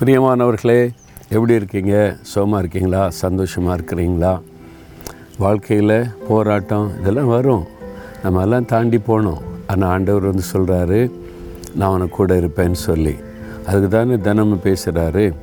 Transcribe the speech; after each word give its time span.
பிரியமானவர்களே 0.00 0.94
எப்படி 1.28 1.54
இருக்கீங்க? 1.54 2.16
சுகமாக 2.22 2.58
இருக்கீங்களா? 2.62 3.10
சந்தோஷமாக 3.10 3.76
இருக்கிறீங்களா? 3.78 4.40
வாழ்க்கையில் 5.38 6.06
போராட்டம் 6.28 6.90
இதெல்லாம் 7.00 7.26
வரும். 7.26 7.64
நம்ம 8.22 8.42
எல்லாம் 8.42 8.64
தாண்டி 8.64 8.96
போனோம். 8.96 9.40
ஆனால் 9.66 9.88
ஆண்டவர் 9.88 10.28
வந்து 10.30 10.42
சொல்கிறாரு 10.52 11.10
நான் 11.74 11.90
உனக்கு 11.90 12.16
கூட 12.16 12.38
இருப்பேன்னு 12.40 12.72
சொல்லி. 12.72 13.14
அதுக்கு 13.66 13.88
தானே 13.88 14.18
தினமும் 14.18 14.64
பேசுகிறாரு 14.64 15.34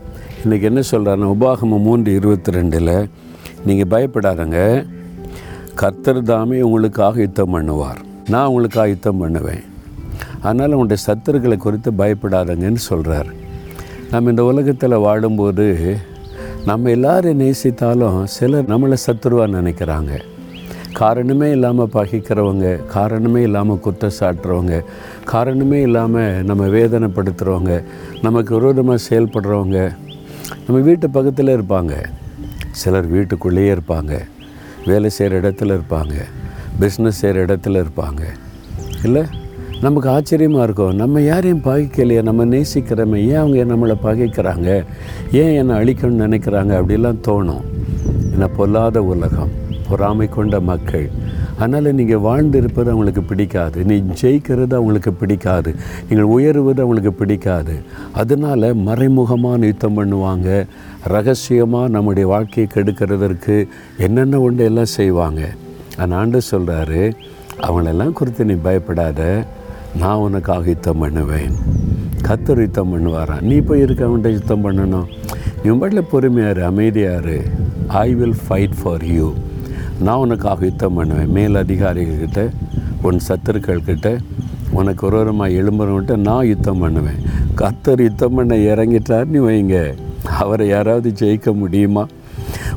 இன்றைக்கி 0.43 0.61
என்ன 0.61 0.81
சொல்கிறாருன்னா 0.91 1.33
உபாகமம் 1.35 1.85
மூன்று 1.87 2.13
இருபத்தி 2.13 2.51
ரெண்டில் 2.51 3.09
நீங்கள் 3.65 3.91
பயப்படாதங்க. 3.95 4.85
கர்த்தர் 5.75 6.23
தாமே 6.23 6.61
உங்களுக்காக 6.61 7.19
யுத்தம் 7.19 7.55
பண்ணுவார். 7.55 8.01
நான் 8.29 8.47
உங்களுக்காக 8.47 8.87
யுத்தம் 8.87 9.17
பண்ணுவேன். 9.17 9.63
அதனால் 10.41 10.71
உங்களுடைய 10.71 11.03
சத்துருக்களை 11.07 11.57
குறித்து 11.57 11.91
பயப்படாதங்கன்னு 11.91 12.83
சொல்கிறாரு 12.91 13.33
நம்ம 14.11 14.29
இந்த 14.29 14.43
உலகத்தில் 14.43 14.95
வாழும்போது 14.97 15.97
நம்ம 16.65 16.89
எல்லாரும் 16.89 17.39
நேசித்தாலும் 17.39 18.23
சிலர் 18.23 18.65
நம்மளை 18.65 18.97
சத்துருவாக 19.05 19.55
நினைக்கிறாங்க. 19.55 20.19
காரணமே 20.93 21.51
இல்லாமல் 21.51 21.89
பகிக்கிறவங்க 21.93 22.85
காரணமே 22.85 23.41
இல்லாமல் 23.41 23.79
குற்றம் 23.79 24.15
சாட்டுறவங்க 24.19 24.83
காரணமே 25.23 25.81
இல்லாமல் 25.81 26.43
நம்ம 26.43 26.67
வேதனைப்படுத்துகிறவங்க 26.67 27.83
நமக்கு 28.21 28.53
விரோதமாக 28.55 29.03
செயல்படுறவங்க 29.09 29.95
நம்ம 30.67 30.81
வீட்டு 30.81 31.09
பக்கத்தில் 31.09 31.55
இருப்பாங்க. 31.57 31.93
சிலர் 32.71 33.07
வீட்டுக்குள்ளேயே 33.07 33.73
இருப்பாங்க. 33.73 34.13
வேலை 34.85 35.09
செய்கிற 35.09 35.49
இடத்துல 35.49 35.79
இருப்பாங்க. 35.79 36.13
பிஸ்னஸ் 36.79 37.21
செய்கிற 37.21 37.45
இடத்துல 37.45 37.83
இருப்பாங்க. 37.83 38.23
இல்லை? 39.03 39.23
நமக்கு 39.83 40.09
ஆச்சரியமாக 40.09 40.63
இருக்கும். 40.63 40.95
நம்ம 40.95 41.21
யாரையும் 41.21 41.63
பகைக்கலையே 41.63 42.21
நம்ம 42.21 42.45
நேசிக்கிறோமே 42.45 43.19
ஏன் 43.27 43.41
அவங்க 43.41 43.63
நம்மளை 43.73 43.95
பகைக்கிறாங்க 44.03 44.69
ஏன் 45.31 45.53
என்னை 45.59 45.75
அழிக்கணும்னு 45.81 46.25
நினைக்கிறாங்க 46.25 46.73
அப்படிலாம் 46.79 47.21
தோணும். 47.27 47.63
ஏன்னா 48.33 48.47
பொல்லாத 48.57 49.03
உலகம் 49.03 49.51
பொறாமை 49.89 50.29
கொண்ட 50.29 50.59
மக்கள். 50.59 51.07
அதனால் 51.57 51.93
நீங்கள் 51.93 52.23
வாழ்ந்திருப்பது 52.27 52.89
அவங்களுக்கு 52.93 53.23
பிடிக்காது. 53.23 53.85
நீ 53.85 53.95
ஜெயிக்கிறது 54.21 54.73
அவங்களுக்கு 54.79 55.13
பிடிக்காது. 55.13 55.75
நீங்கள் 56.09 56.31
உயருவது 56.35 56.81
அவங்களுக்கு 56.81 57.13
பிடிக்காது. 57.13 57.75
அதனால் 58.21 58.73
மறைமுகமாக 58.87 59.65
யுத்தம் 59.65 59.97
பண்ணுவாங்க. 59.99 60.65
ரகசியமாக 61.15 61.87
நம்முடைய 61.87 62.27
வாழ்க்கையை 62.27 62.67
கெடுக்கிறதற்கு 62.73 63.67
என்னென்ன 63.97 64.39
ஒன்று 64.39 64.63
எல்லாம் 64.63 64.95
செய்வாங்க. 64.99 65.41
ஆனால் 65.97 66.17
ஆண்டு 66.19 66.41
சொல்கிறாரு 66.51 67.13
அவங்களெல்லாம் 67.67 68.11
குறித்து 68.11 68.45
நீ 68.45 68.53
பயப்படாத. 68.53 69.21
நான் 70.01 70.23
உனக்காக 70.25 70.69
யுத்தம் 70.73 71.01
பண்ணுவேன். 71.03 71.55
கத்தர் 72.27 72.61
யுத்தம் 72.63 72.91
பண்ணுவாரான் 72.91 73.45
நீ 73.49 73.57
போய் 73.67 73.83
இருக்கவன்ட்ட 73.83 74.29
யுத்தம் 74.37 74.63
பண்ணணும்? 74.65 75.07
இவன் 75.63 75.79
பாட்டில் 75.81 76.09
பொறுமையாரு 76.11 76.61
அமைதியாரு 76.69 77.37
I 77.87 78.07
will 78.19 78.37
fight 78.45 78.75
for 78.79 79.05
you 79.17 79.27
நான் 80.05 80.21
உனக்காக 80.23 80.65
யுத்தம் 80.65 80.93
பண்ணுவேன். 80.93 81.31
மேல் 81.37 81.61
அதிகாரிகள்கிட்ட 81.63 82.41
உன் 83.01 83.19
சத்துருக்கள்கிட்ட 83.27 84.09
உனக்கு 84.79 85.05
ஒருவரமாக 85.07 85.55
எழும்புறவன்ட்ட 85.59 86.15
நான் 86.29 86.49
யுத்தம் 86.53 86.79
பண்ணுவேன். 86.79 87.21
கத்தர் 87.61 88.03
யுத்தம் 88.07 88.33
பண்ண 88.33 88.55
இறங்கிட்டார்னு 88.71 89.41
வைங்க. 89.47 89.77
அவரை 90.41 90.67
யாராவது 90.67 91.09
ஜெயிக்க 91.19 91.53
முடியுமா? 91.63 92.05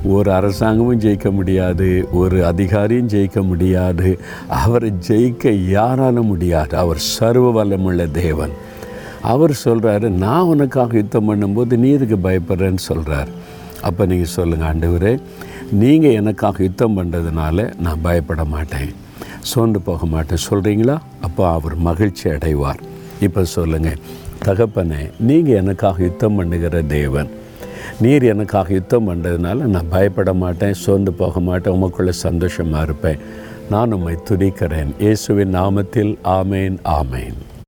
ஒரு 0.04 0.32
அரசாங்கமும் 0.32 1.00
ஜெயிக்க 1.00 1.30
முடியாது 1.30 2.08
ஒரு 2.12 2.38
அதிகாரியும் 2.50 3.10
ஜெயிக்க 3.14 3.42
முடியாது. 3.42 4.18
அவரை 4.48 4.92
ஜெயிக்க 5.08 5.52
யாராலும் 5.68 6.26
முடியாது. 6.26 6.76
அவர் 6.76 6.98
சர்வ 6.98 7.64
வல்லமுள்ள 7.64 8.10
தேவன். 8.10 8.54
அவர் 9.22 9.54
சொல்கிறாரு 9.64 10.08
நான் 10.08 10.48
உனக்காக 10.52 10.96
யுத்தம் 10.96 11.28
பண்ணும்போது 11.28 11.76
நீ 11.76 11.88
இதுக்கு 11.88 12.18
பயப்படுறேன்னு 12.28 12.82
சொல்கிறார் 12.90 13.30
அப்போ 13.82 14.06
நீங்கள் 14.06 14.34
சொல்லுங்கள் 14.36 14.68
ஆண்டவரே 14.70 15.20
நீங்கள் 15.70 16.16
எனக்காக 16.20 16.62
யுத்தம் 16.62 16.96
பண்ணுறதுனால 16.98 17.72
நான் 17.80 18.00
பயப்பட 18.02 18.44
மாட்டேன். 18.44 18.92
சோர்ந்து 19.50 19.80
போக 19.80 20.06
மாட்டேன். 20.06 20.44
சொல்கிறீங்களா 20.50 20.96
அப்போ 21.20 21.48
அவர் 21.48 21.76
மகிழ்ச்சி 21.76 22.28
அடைவார். 22.28 22.80
இப்போ 23.20 23.44
சொல்லுங்கள் 23.44 24.00
தகப்பனே 24.46 25.10
நீங்கள் 25.18 25.54
எனக்காக 25.54 26.02
யுத்தம் 26.02 26.34
பண்ணுகிற 26.34 26.82
தேவன். 26.82 27.30
நீர் 28.00 28.22
எனக்காக 28.22 28.72
யுத்தம் 28.72 29.08
பண்ணுறதுனால 29.08 29.54
நான் 29.54 29.88
பயப்பட 29.88 30.32
மாட்டேன் 30.32 30.78
சோர்ந்து 30.84 31.12
போக 31.12 31.40
மாட்டேன் 31.40 31.74
உமக்குள்ளே 31.74 32.08
சந்தோஷமாக 32.08 32.82
இருப்பேன். 32.82 33.18
நான் 33.70 33.92
உம்மை 33.92 34.14
துதிக்கிறேன். 34.28 34.90
இயேசுவின் 34.98 35.54
நாமத்தில் 35.54 36.12
ஆமேன் 36.24 36.76
ஆமேன். 36.84 37.38